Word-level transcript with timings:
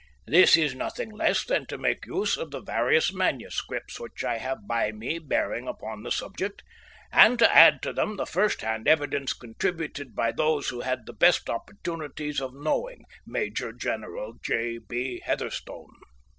This 0.25 0.57
is 0.57 0.73
nothing 0.73 1.11
less 1.11 1.45
than 1.45 1.67
to 1.67 1.77
make 1.77 2.07
use 2.07 2.35
of 2.35 2.49
the 2.49 2.59
various 2.59 3.13
manuscripts 3.13 3.99
which 3.99 4.23
I 4.23 4.39
have 4.39 4.67
by 4.67 4.91
me 4.91 5.19
bearing 5.19 5.67
upon 5.67 6.01
the 6.01 6.09
subject, 6.09 6.63
and 7.11 7.37
to 7.37 7.55
add 7.55 7.83
to 7.83 7.93
them 7.93 8.15
the 8.17 8.25
first 8.25 8.61
hand 8.61 8.87
evidence 8.87 9.33
contributed 9.33 10.15
by 10.15 10.31
those 10.31 10.69
who 10.69 10.81
had 10.81 11.05
the 11.05 11.13
best 11.13 11.51
opportunities 11.51 12.41
of 12.41 12.55
knowing 12.55 13.05
Major 13.27 13.71
General 13.71 14.33
J. 14.43 14.79
B. 14.79 15.21
Heatherstone. 15.23 15.93